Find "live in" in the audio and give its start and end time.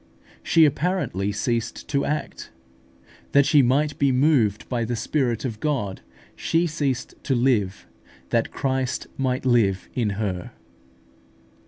9.45-10.09